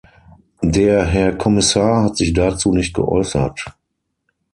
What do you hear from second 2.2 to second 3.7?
dazu nicht geäußert.